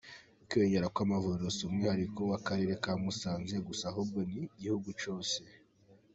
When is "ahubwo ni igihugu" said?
3.91-4.89